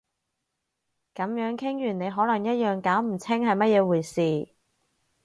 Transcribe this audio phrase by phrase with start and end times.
[1.13, 4.49] 噉樣傾完你可能一樣搞唔清係乜嘢回事